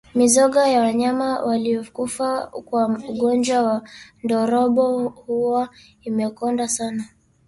[0.15, 3.83] Mizoga ya wanyama waliokufa kwa ugonjwa wa
[4.23, 5.69] ndorobo huwa
[6.01, 7.05] imekonda sana